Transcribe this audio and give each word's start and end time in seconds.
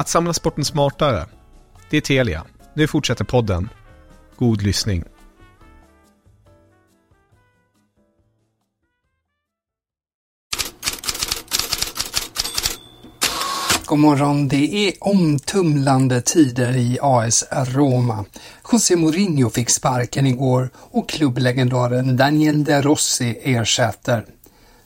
Att 0.00 0.08
samla 0.08 0.32
sporten 0.32 0.64
smartare. 0.64 1.26
Det 1.90 1.96
är 1.96 2.00
Telia. 2.00 2.44
Nu 2.74 2.86
fortsätter 2.86 3.24
podden. 3.24 3.68
God 4.36 4.62
lyssning. 4.62 5.04
God 13.84 13.98
morgon, 13.98 14.48
det 14.48 14.88
är 14.88 14.92
omtumlande 15.00 16.20
tider 16.20 16.76
i 16.76 16.98
AS 17.02 17.44
Roma. 17.52 18.24
José 18.72 18.96
Mourinho 18.96 19.50
fick 19.50 19.70
sparken 19.70 20.26
igår 20.26 20.70
och 20.76 21.08
klubblegendaren 21.08 22.16
Daniel 22.16 22.64
De 22.64 22.82
Rossi 22.82 23.38
ersätter. 23.42 24.26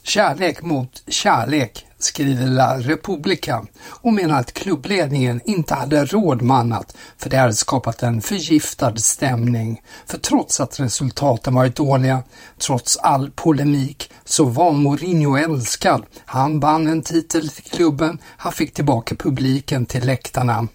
Kärlek 0.06 0.62
mot 0.62 1.02
kärlek, 1.06 1.86
skriver 1.98 2.46
La 2.46 2.78
Repubblica 2.78 3.66
och 3.86 4.12
menar 4.12 4.40
att 4.40 4.52
klubbledningen 4.52 5.40
inte 5.44 5.74
hade 5.74 6.04
råd 6.04 6.42
med 6.42 6.56
annat 6.56 6.96
för 7.18 7.30
det 7.30 7.36
hade 7.36 7.54
skapat 7.54 8.02
en 8.02 8.20
förgiftad 8.20 8.96
stämning. 8.96 9.82
För 10.06 10.18
trots 10.18 10.60
att 10.60 10.80
resultaten 10.80 11.54
varit 11.54 11.76
dåliga, 11.76 12.22
trots 12.58 12.96
all 12.96 13.30
polemik, 13.30 14.10
så 14.24 14.44
var 14.44 14.72
Mourinho 14.72 15.36
älskad. 15.36 16.06
Han 16.24 16.60
vann 16.60 16.86
en 16.86 17.02
titel 17.02 17.48
till 17.48 17.64
klubben, 17.64 18.18
han 18.36 18.52
fick 18.52 18.74
tillbaka 18.74 19.14
publiken 19.14 19.86
till 19.86 20.06
läktarna. 20.06 20.68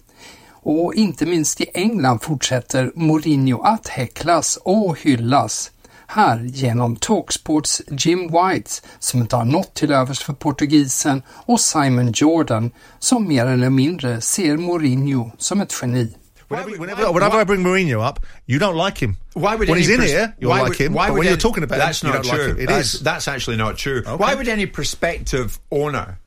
Och 0.62 0.94
inte 0.94 1.26
minst 1.26 1.60
i 1.60 1.66
England 1.74 2.22
fortsätter 2.22 2.92
Mourinho 2.94 3.62
att 3.62 3.88
häcklas 3.88 4.58
och 4.62 4.98
hyllas 5.00 5.70
här 6.12 6.40
genom 6.44 6.96
Talksports 6.96 7.82
Jim 7.90 8.20
White 8.20 8.70
som 8.98 9.20
inte 9.20 9.36
har 9.36 9.44
något 9.44 9.74
till 9.74 9.92
övers 9.92 10.18
för 10.18 10.32
portugisen 10.32 11.22
och 11.46 11.60
Simon 11.60 12.12
Jordan 12.14 12.70
som 12.98 13.28
mer 13.28 13.46
eller 13.46 13.70
mindre 13.70 14.20
ser 14.20 14.56
Mourinho 14.56 15.30
som 15.38 15.60
ett 15.60 15.74
geni. 15.82 16.16
Whenever, 16.48 16.70
whenever, 16.78 17.12
whenever 17.12 17.42
I 17.42 17.44
bring 17.44 17.62
Mourinho 17.62 18.08
up, 18.10 18.18
you 18.46 18.58
don't 18.58 18.84
like 18.86 19.04
him. 19.04 19.16
Why 19.34 19.54
would 19.56 19.68
when 19.68 19.78
he's 19.78 19.88
in 19.94 20.00
pers- 20.00 20.10
here, 20.10 20.32
you'll 20.40 20.48
like 20.54 20.62
would- 20.68 20.76
him. 20.80 20.92
why 20.94 21.06
But 21.08 21.12
when 21.18 21.20
any- 21.22 21.28
you're 21.30 21.40
talking 21.48 21.62
about 21.64 21.78
that's 21.78 22.02
him, 22.02 22.08
you 22.10 22.14
not 22.16 22.24
don't 22.24 22.34
true. 22.34 22.48
like 22.48 22.56
him. 22.56 22.62
It 22.64 22.68
that's, 22.68 22.94
is. 22.94 23.00
that's 23.00 23.28
actually 23.28 23.56
not 23.56 23.76
true. 23.78 24.02
Okay. 24.06 24.16
Why 24.16 24.34
would 24.34 24.48
any 24.48 24.66
prospective 24.66 25.58
owner 25.70 26.18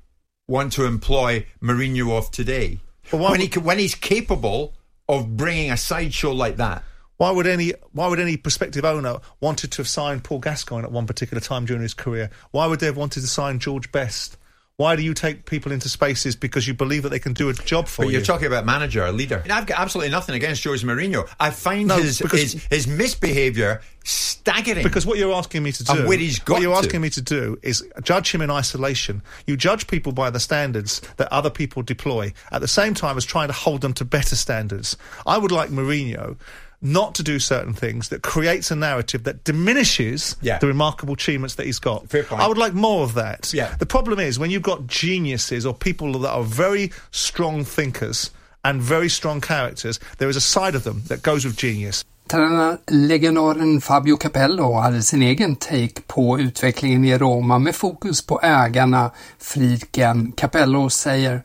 want 0.47 0.73
to 0.73 0.85
employ 0.85 1.45
Mourinho 1.61 2.09
off 2.17 2.31
today 2.31 2.79
when 3.11 3.39
he 3.41 3.47
when 3.59 3.79
he's 3.79 3.95
capable 3.95 4.71
of 5.09 5.35
bringing 5.37 5.71
a 5.71 5.77
sideshow 5.77 6.31
like 6.45 6.55
that? 6.57 6.83
Why 7.17 7.31
would 7.31 7.47
any 7.47 7.73
Why 7.91 8.07
would 8.07 8.19
any 8.19 8.37
prospective 8.37 8.83
owner 8.85 9.19
wanted 9.39 9.71
to 9.73 9.77
have 9.77 9.87
signed 9.87 10.23
Paul 10.23 10.39
Gascoigne 10.39 10.83
at 10.83 10.91
one 10.91 11.05
particular 11.07 11.41
time 11.41 11.65
during 11.65 11.81
his 11.83 11.93
career? 11.93 12.29
Why 12.51 12.65
would 12.67 12.79
they 12.79 12.87
have 12.87 12.97
wanted 12.97 13.21
to 13.21 13.27
sign 13.27 13.59
George 13.59 13.91
Best? 13.91 14.37
Why 14.75 14.95
do 14.95 15.03
you 15.03 15.13
take 15.13 15.45
people 15.45 15.71
into 15.71 15.87
spaces 15.87 16.35
because 16.35 16.67
you 16.67 16.73
believe 16.73 17.03
that 17.03 17.09
they 17.09 17.19
can 17.19 17.33
do 17.33 17.47
a 17.49 17.53
job 17.53 17.87
for 17.87 18.01
But 18.01 18.07
you? 18.07 18.13
you're 18.13 18.25
talking 18.25 18.47
about 18.47 18.65
manager, 18.65 19.05
a 19.05 19.11
leader. 19.11 19.37
And 19.43 19.51
I've 19.51 19.67
got 19.67 19.79
absolutely 19.79 20.09
nothing 20.09 20.33
against 20.33 20.63
Jose 20.63 20.83
Mourinho. 20.85 21.29
I 21.39 21.51
find 21.51 21.89
No, 21.89 21.97
his, 21.97 22.17
his 22.17 22.53
his 22.71 22.87
misbehaviour 22.87 23.81
staggering. 24.03 24.81
Because 24.83 25.05
what 25.05 25.19
you're 25.19 25.33
asking 25.33 25.61
me 25.61 25.71
to 25.73 25.83
do, 25.83 25.93
And 25.93 26.07
where 26.07 26.17
he's 26.17 26.39
got 26.39 26.53
what 26.55 26.61
you're 26.63 26.73
to. 26.73 26.79
asking 26.79 27.01
me 27.01 27.11
to 27.11 27.21
do 27.21 27.59
is 27.61 27.87
judge 28.01 28.31
him 28.33 28.41
in 28.41 28.49
isolation. 28.49 29.21
You 29.45 29.57
judge 29.57 29.85
people 29.85 30.11
by 30.11 30.31
the 30.31 30.39
standards 30.39 31.01
that 31.17 31.31
other 31.31 31.51
people 31.51 31.83
deploy, 31.83 32.33
at 32.51 32.61
the 32.61 32.67
same 32.67 32.95
time 32.95 33.15
as 33.15 33.25
trying 33.25 33.47
to 33.49 33.53
hold 33.53 33.81
them 33.81 33.93
to 33.93 34.05
better 34.05 34.35
standards. 34.35 34.97
I 35.27 35.37
would 35.37 35.51
like 35.51 35.69
Mourinho 35.69 36.37
not 36.83 37.15
to 37.15 37.23
do 37.23 37.39
certain 37.39 37.73
things 37.73 38.09
that 38.09 38.21
creates 38.21 38.71
a 38.71 38.75
narrative 38.75 39.23
that 39.23 39.43
diminishes 39.45 40.35
Yeah. 40.41 40.59
the 40.59 40.67
remarkable 40.67 41.13
achievements 41.13 41.55
that 41.55 41.65
he's 41.65 41.79
got. 41.79 42.09
Fair 42.09 42.23
point. 42.23 42.41
I 42.41 42.47
would 42.47 42.57
like 42.57 42.73
more 42.75 43.03
of 43.03 43.13
that. 43.13 43.53
Yeah. 43.53 43.69
The 43.79 43.85
problem 43.85 44.19
is 44.19 44.37
when 44.37 44.51
you've 44.51 44.63
got 44.63 44.79
geniuses 44.87 45.65
or 45.65 45.73
people 45.73 46.19
that 46.21 46.29
are 46.31 46.43
very 46.43 46.91
strong 47.11 47.65
thinkers 47.65 48.31
and 48.63 48.81
very 48.81 49.09
strong 49.09 49.41
characters, 49.41 49.99
there 50.17 50.29
is 50.29 50.35
a 50.37 50.41
side 50.41 50.75
of 50.77 50.83
them 50.83 51.01
that 51.07 51.21
goes 51.23 51.45
with 51.45 51.55
genius. 51.57 52.03
Tränarlegendaren 52.27 53.81
Fabio 53.81 54.17
Capello 54.17 54.79
hade 54.81 55.01
sin 55.03 55.21
egen 55.23 55.55
take 55.55 56.01
på 56.07 56.39
utvecklingen 56.39 57.05
i 57.05 57.17
Roma 57.17 57.59
med 57.59 57.75
fokus 57.75 58.21
på 58.21 58.39
ägarna, 58.43 59.11
Friedken. 59.39 60.31
Capello 60.37 60.89
säger 60.89 61.41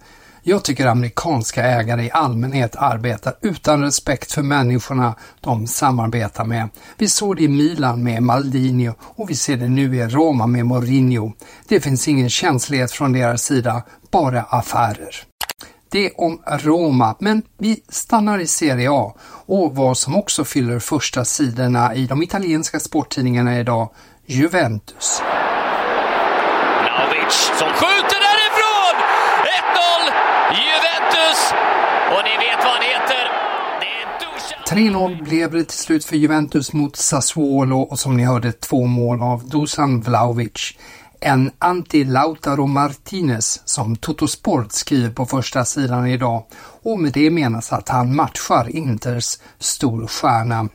jag 0.49 0.65
tycker 0.65 0.87
amerikanska 0.87 1.65
ägare 1.65 2.05
i 2.05 2.11
allmänhet 2.11 2.77
arbetar 2.77 3.35
utan 3.43 3.83
respekt 3.83 4.33
för 4.33 4.43
människorna 4.43 5.15
de 5.41 5.67
samarbetar 5.67 6.45
med. 6.45 6.69
Vi 6.97 7.09
såg 7.09 7.37
det 7.37 7.43
i 7.43 7.49
Milan 7.49 8.03
med 8.03 8.23
Maldini 8.23 8.91
och 9.01 9.31
vi 9.31 9.35
ser 9.35 9.57
det 9.57 9.69
nu 9.69 9.97
i 9.97 10.07
Roma 10.07 10.47
med 10.47 10.67
Mourinho. 10.67 11.33
Det 11.69 11.81
finns 11.81 12.09
ingen 12.09 12.31
känslighet 12.31 12.93
från 12.93 13.13
deras 13.13 13.43
sida, 13.43 13.83
bara 14.11 14.43
affärer. 14.43 15.29
Det 15.91 16.11
om 16.11 16.43
Roma, 16.47 17.17
men 17.19 17.43
vi 17.59 17.83
stannar 17.89 18.39
i 18.39 18.47
Serie 18.47 18.91
A 18.91 19.15
och 19.47 19.77
vad 19.77 19.99
som 19.99 20.17
också 20.17 20.45
fyller 20.45 20.79
första 20.79 21.25
sidorna 21.25 21.95
i 21.95 22.07
de 22.07 22.23
italienska 22.23 22.81
sporttidningarna 22.81 23.61
idag, 23.61 23.91
Juventus. 24.27 25.23
Vlahovic 26.83 27.35
som 27.59 27.69
skjuter 27.69 28.21
därifrån! 28.29 28.95
1-0 29.45 30.13
Juventus! 30.65 31.53
Och 32.13 32.23
ni 32.25 32.35
vet 32.47 32.65
vad 32.65 32.73
han 32.73 32.83
heter. 32.83 33.25
Det 33.81 33.93
är 34.03 34.07
Dusan. 34.21 34.57
3-0 34.69 35.25
blev 35.25 35.53
det 35.53 35.65
till 35.65 35.79
slut 35.79 36.05
för 36.05 36.17
Juventus 36.17 36.73
mot 36.73 36.97
Sassuolo 36.97 37.81
och 37.81 37.99
som 37.99 38.17
ni 38.17 38.25
hörde 38.25 38.53
två 38.53 38.87
mål 38.87 39.23
av 39.23 39.49
Dusan 39.49 40.01
Vlahovic. 40.01 40.79
En 41.21 41.51
anti-Lautaro 41.59 42.67
Martinez 42.67 43.63
som 43.65 43.97
Totosport 43.97 44.73
skriver 44.73 45.11
på 45.11 45.27
första 45.27 45.65
sidan 45.65 46.07
idag 46.07 46.45
och 46.83 46.99
med 46.99 47.13
det 47.13 47.31
menas 47.31 47.73
att 47.73 47.89
han 47.89 48.17
matchar 48.17 48.77
Inters 48.77 49.39
storstjärna. 49.59 50.69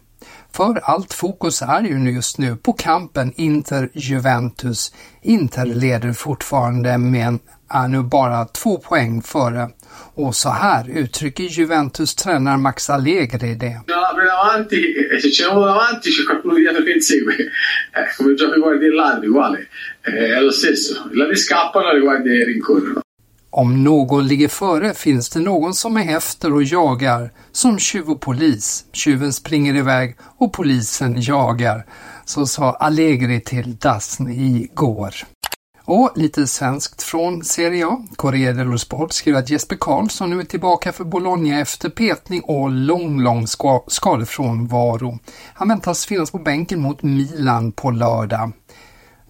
För 0.55 0.79
allt 0.83 1.13
fokus 1.13 1.61
är 1.61 1.81
ju 1.81 2.11
just 2.11 2.37
nu 2.37 2.55
på 2.55 2.73
kampen 2.73 3.33
Inter-Juventus. 3.35 4.93
Inter 5.21 5.65
leder 5.65 6.13
fortfarande 6.13 6.97
men 6.97 7.39
är 7.69 7.87
nu 7.87 8.03
bara 8.03 8.45
två 8.45 8.77
poäng 8.77 9.21
före. 9.21 9.69
Och 10.15 10.35
så 10.35 10.49
här 10.49 10.89
uttrycker 10.89 11.43
Juventus 11.43 12.15
tränare 12.15 12.57
Max 12.57 12.89
Allegri 12.89 13.55
det. 13.55 13.65
E 13.65 13.75
eh, 17.99 18.17
come 18.17 18.35
gioca 18.35 18.55
i 18.55 18.59
guardie 18.59 19.27
uguale. 19.27 19.67
Eh, 20.07 20.37
è 20.37 20.41
lo 20.41 20.51
stesso. 20.51 21.09
I 21.13 21.15
ladri 21.15 21.35
scappano 21.35 21.89
e 21.89 21.99
le 21.99 22.45
rincorrono. 22.45 23.02
Om 23.55 23.83
någon 23.83 24.27
ligger 24.27 24.47
före 24.47 24.93
finns 24.93 25.29
det 25.29 25.39
någon 25.39 25.73
som 25.73 25.97
är 25.97 26.17
efter 26.17 26.53
och 26.53 26.63
jagar, 26.63 27.31
som 27.51 27.79
tjuv 27.79 28.09
och 28.09 28.21
polis. 28.21 28.85
Tjuven 28.93 29.33
springer 29.33 29.75
iväg 29.75 30.15
och 30.37 30.53
polisen 30.53 31.21
jagar. 31.21 31.85
Så 32.25 32.45
sa 32.45 32.71
Allegri 32.71 33.41
till 33.41 33.75
Dasn 33.75 34.29
igår. 34.29 35.15
Och 35.85 36.11
lite 36.15 36.47
svenskt 36.47 37.03
från 37.03 37.43
Serie 37.43 37.87
A. 37.87 38.03
Corriere 38.15 38.53
dello 38.53 38.77
Sport 38.77 39.13
skriver 39.13 39.39
att 39.39 39.49
Jesper 39.49 39.77
Karlsson 39.79 40.29
nu 40.29 40.39
är 40.39 40.43
tillbaka 40.43 40.91
för 40.91 41.03
Bologna 41.03 41.59
efter 41.59 41.89
petning 41.89 42.41
och 42.41 42.71
lång, 42.71 43.21
lång 43.21 43.47
skadefrånvaro. 43.87 45.19
Han 45.53 45.67
väntas 45.67 46.05
finnas 46.05 46.31
på 46.31 46.39
bänken 46.39 46.79
mot 46.79 47.03
Milan 47.03 47.71
på 47.71 47.91
lördag. 47.91 48.51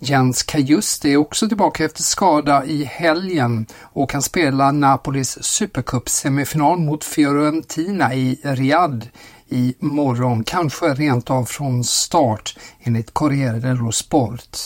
Jens 0.04 0.44
Kajuste 0.44 1.10
är 1.10 1.18
också 1.18 1.48
tillbaka 1.48 1.86
efter 1.86 2.04
skada 2.04 2.66
i 2.66 2.84
helgen 2.84 3.66
och 3.82 4.10
kan 4.10 4.22
spela 4.22 4.72
Napolis 4.72 5.38
Supercup-semifinal 5.42 6.78
mot 6.78 7.04
Fiorentina 7.04 8.14
i 8.14 8.40
Riyadh 8.44 9.08
i 9.50 9.76
morgon, 9.80 10.44
kanske 10.44 10.86
rent 10.86 11.30
av 11.30 11.46
från 11.46 11.84
start 11.84 12.58
enligt 12.84 13.14
Corriere 13.14 13.60
dello 13.60 13.92
Sport. 13.92 14.58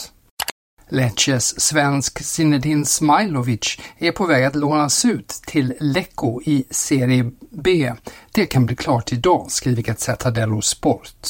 Lecces 0.88 1.60
svensk 1.60 2.24
Zinedine 2.24 2.84
Smailovic 2.84 3.78
är 3.98 4.12
på 4.12 4.26
väg 4.26 4.44
att 4.44 4.56
lånas 4.56 5.04
ut 5.04 5.28
till 5.28 5.74
Lecco 5.80 6.40
i 6.44 6.64
Serie 6.70 7.30
B. 7.50 7.92
Det 8.32 8.46
kan 8.46 8.66
bli 8.66 8.76
klart 8.76 9.12
idag, 9.12 9.46
skriver 9.48 9.82
Gazzetta 9.82 10.30
dello 10.30 10.62
Sport. 10.62 11.28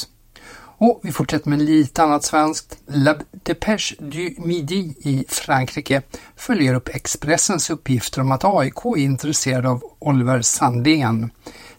Och 0.81 1.01
vi 1.03 1.13
fortsätter 1.13 1.51
med 1.51 1.63
lite 1.63 2.03
annat 2.03 2.25
svenskt. 2.25 2.79
Depeche 3.49 3.95
du 3.99 4.35
Midi 4.39 4.95
i 5.01 5.25
Frankrike 5.29 6.03
följer 6.37 6.75
upp 6.75 6.89
Expressens 6.89 7.71
uppgifter 7.71 8.21
om 8.21 8.33
att 8.33 8.45
AIK 8.45 8.85
är 8.85 8.97
intresserad 8.97 9.67
av 9.67 9.83
Oliver 9.99 10.43
Sandén. 10.43 11.31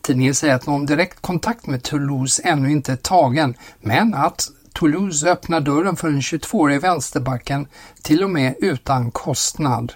Tidningen 0.01 0.35
säger 0.35 0.55
att 0.55 0.67
någon 0.67 0.85
direkt 0.85 1.21
kontakt 1.21 1.67
med 1.67 1.83
Toulouse 1.83 2.41
ännu 2.45 2.71
inte 2.71 2.91
är 2.91 2.95
tagen, 2.95 3.55
men 3.81 4.13
att 4.13 4.49
Toulouse 4.73 5.31
öppnar 5.31 5.61
dörren 5.61 5.95
för 5.95 6.09
den 6.09 6.21
22-årige 6.21 6.79
vänsterbacken 6.79 7.67
till 8.01 8.23
och 8.23 8.29
med 8.29 8.55
utan 8.59 9.11
kostnad. 9.11 9.93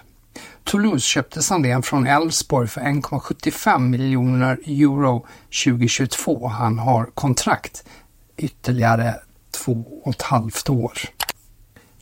Toulouse 0.64 1.06
köpte 1.06 1.42
Sandén 1.42 1.82
från 1.82 2.06
Elfsborg 2.06 2.68
för 2.68 2.80
1,75 2.80 3.78
miljoner 3.78 4.58
euro 4.66 5.26
2022. 5.64 6.48
Han 6.48 6.78
har 6.78 7.04
kontrakt 7.14 7.84
ytterligare 8.36 9.14
två 9.50 10.00
och 10.04 10.14
ett 10.14 10.22
halvt 10.22 10.70
år. 10.70 10.92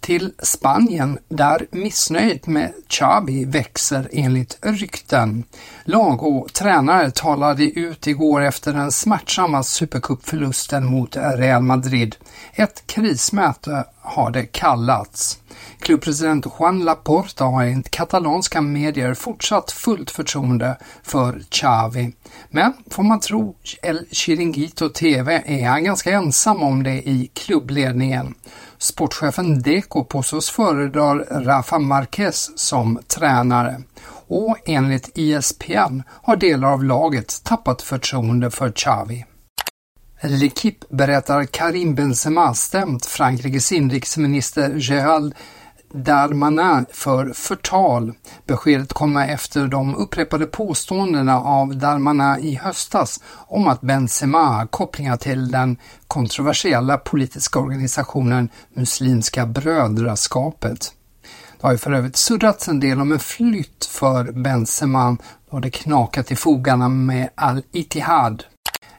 Till 0.03 0.33
Spanien 0.39 1.19
där 1.29 1.67
missnöjet 1.71 2.47
med 2.47 2.73
Xabi 2.89 3.45
växer 3.45 4.09
enligt 4.13 4.59
rykten. 4.63 5.45
Lag 5.85 6.23
och 6.23 6.53
tränare 6.53 7.11
talade 7.11 7.65
ut 7.65 8.07
igår 8.07 8.41
efter 8.41 8.73
den 8.73 8.93
smärtsamma 8.93 9.63
supercupförlusten 9.63 10.85
mot 10.85 11.17
Real 11.17 11.63
Madrid. 11.63 12.17
Ett 12.55 12.87
krismöte 12.87 13.85
har 14.01 14.31
det 14.31 14.47
kallats. 14.47 15.39
Klubbpresident 15.81 16.47
Juan 16.59 16.85
Laporta 16.85 17.45
har 17.45 17.65
enligt 17.65 17.91
katalanska 17.91 18.61
medier 18.61 19.15
fortsatt 19.15 19.71
fullt 19.71 20.11
förtroende 20.11 20.77
för 21.03 21.43
Xavi. 21.51 22.13
Men 22.51 22.73
får 22.91 23.03
man 23.03 23.21
tro 23.21 23.57
El 23.83 24.07
Chiringuito 24.11 24.89
TV 24.89 25.43
är 25.47 25.69
han 25.69 25.85
ganska 25.85 26.11
ensam 26.11 26.63
om 26.63 26.83
det 26.83 27.09
i 27.09 27.31
klubbledningen. 27.35 28.35
Sportchefen 28.79 29.63
Deco 29.63 30.05
påstås 30.05 30.51
föredrar 30.51 31.17
Rafa 31.45 31.79
Marquez 31.79 32.51
som 32.59 32.99
tränare 33.07 33.83
och 34.29 34.57
enligt 34.65 35.19
ESPN 35.19 36.03
har 36.09 36.37
delar 36.37 36.73
av 36.73 36.85
laget 36.85 37.45
tappat 37.45 37.83
förtroende 37.83 38.51
för 38.51 38.73
Xavi. 38.73 39.25
L'Equipe 40.25 40.87
berättar 40.91 41.45
Karim 41.45 41.95
Benzema 41.95 42.55
stämt 42.55 43.07
Frankrikes 43.07 43.73
inrikesminister 43.73 44.75
Gérald 44.77 45.35
Darmanin 45.93 46.87
för 46.93 47.33
förtal. 47.33 48.13
Beskedet 48.47 48.93
kommer 48.93 49.29
efter 49.29 49.67
de 49.67 49.95
upprepade 49.95 50.47
påståendena 50.47 51.41
av 51.41 51.77
Darmanin 51.77 52.45
i 52.45 52.55
höstas 52.55 53.21
om 53.49 53.69
att 53.69 53.81
Benzema 53.81 54.39
har 54.39 54.67
kopplingar 54.67 55.17
till 55.17 55.51
den 55.51 55.77
kontroversiella 56.07 56.99
politiska 56.99 57.59
organisationen 57.59 58.49
Muslimska 58.75 59.47
brödraskapet. 59.47 60.93
Det 61.61 61.67
har 61.67 61.73
ju 61.73 61.79
för 61.79 61.93
övrigt 61.93 62.17
surrats 62.17 62.69
en 62.69 62.81
del 62.81 63.01
om 63.01 63.13
en 63.13 63.19
flytt 63.19 63.85
för 63.85 64.33
Benzema 64.33 65.17
då 65.51 65.59
det 65.59 65.71
knakat 65.71 66.31
i 66.31 66.37
fogarna 66.37 66.89
med 66.89 67.29
Al-Ittihad. 67.35 68.45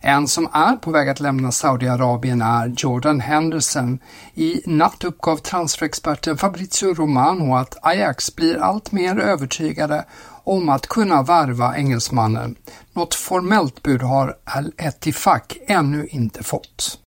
En 0.05 0.27
som 0.27 0.49
är 0.53 0.75
på 0.75 0.91
väg 0.91 1.09
att 1.09 1.19
lämna 1.19 1.51
Saudiarabien 1.51 2.41
är 2.41 2.73
Jordan 2.77 3.19
Henderson. 3.19 3.99
I 4.33 4.61
natt 4.65 5.03
uppgav 5.03 5.37
transferexperten 5.37 6.37
Fabrizio 6.37 6.93
Romano 6.93 7.55
att 7.55 7.77
Ajax 7.81 8.35
blir 8.35 8.57
allt 8.57 8.91
mer 8.91 9.19
övertygade 9.19 10.05
om 10.43 10.69
att 10.69 10.87
kunna 10.87 11.21
varva 11.21 11.77
engelsmannen. 11.77 12.55
Något 12.93 13.15
formellt 13.15 13.83
bud 13.83 14.01
har 14.01 14.35
Al 14.43 14.71
Etifak 14.77 15.57
ännu 15.67 16.07
inte 16.07 16.43
fått. 16.43 16.99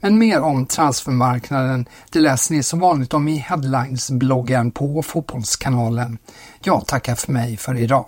Men 0.00 0.18
mer 0.18 0.40
om 0.40 0.66
transfermarknaden, 0.66 1.86
det 2.10 2.20
läser 2.20 2.54
ni 2.54 2.62
som 2.62 2.80
vanligt 2.80 3.14
om 3.14 3.28
i 3.28 3.38
Headlines-bloggen 3.38 4.70
på 4.70 5.02
Fotbollskanalen. 5.02 6.18
Jag 6.64 6.86
tackar 6.86 7.14
för 7.14 7.32
mig 7.32 7.56
för 7.56 7.78
idag. 7.78 8.06